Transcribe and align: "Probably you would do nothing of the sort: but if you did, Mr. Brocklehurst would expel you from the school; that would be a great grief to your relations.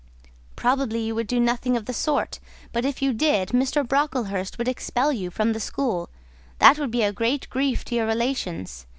"Probably 0.55 1.01
you 1.01 1.13
would 1.13 1.27
do 1.27 1.39
nothing 1.39 1.77
of 1.77 1.85
the 1.85 1.93
sort: 1.93 2.39
but 2.73 2.85
if 2.85 3.03
you 3.03 3.13
did, 3.13 3.49
Mr. 3.49 3.87
Brocklehurst 3.87 4.57
would 4.57 4.67
expel 4.67 5.13
you 5.13 5.29
from 5.29 5.53
the 5.53 5.59
school; 5.59 6.09
that 6.57 6.79
would 6.79 6.89
be 6.89 7.03
a 7.03 7.13
great 7.13 7.47
grief 7.51 7.85
to 7.85 7.93
your 7.93 8.07
relations. 8.07 8.87